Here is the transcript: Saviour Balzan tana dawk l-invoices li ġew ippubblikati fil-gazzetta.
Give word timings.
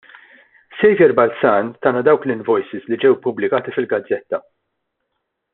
Saviour 0.79 1.13
Balzan 1.19 1.69
tana 1.85 2.01
dawk 2.09 2.25
l-invoices 2.29 2.89
li 2.89 3.01
ġew 3.05 3.15
ippubblikati 3.19 3.77
fil-gazzetta. 3.79 4.45